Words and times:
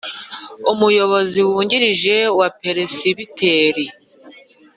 Umuyobozi 0.71 1.39
wungirije 1.47 2.15
wa 2.39 2.47
Peresibiteri 2.61 3.85